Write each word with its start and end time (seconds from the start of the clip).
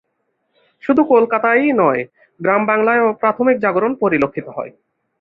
শুধু 0.83 1.01
কলকাতায়ই 1.05 1.71
নয়, 1.73 2.01
গ্রাম 2.39 2.61
বাংলায়ও 2.65 3.07
প্রাথমিক 3.13 3.55
জাগরণ 3.59 3.91
পরিলক্ষিত 3.95 4.47
হয়। 4.49 4.71